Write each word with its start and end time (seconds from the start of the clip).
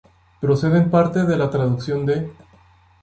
Procede 0.39 0.79
en 0.79 0.89
parte 0.89 1.25
de 1.27 1.37
la 1.37 1.51
traducción 1.51 2.07
de 2.07 2.33